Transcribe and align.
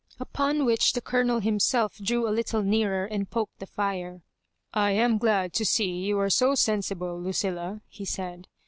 Upon 0.19 0.65
which 0.65 0.93
the 0.93 0.99
Colonel 1.01 1.41
himself 1.41 1.97
drew 1.99 2.27
a 2.27 2.33
little 2.33 2.63
nearer, 2.63 3.05
and 3.05 3.29
poked 3.29 3.59
the 3.59 3.67
fire. 3.67 4.23
<'I 4.73 4.91
am 4.93 5.19
glad 5.19 5.53
to 5.53 5.63
see 5.63 5.91
you 5.91 6.17
are 6.17 6.29
so 6.31 6.55
sensible, 6.55 7.21
Lucilla." 7.21 7.81
he 7.87 8.03
said. 8.05 8.47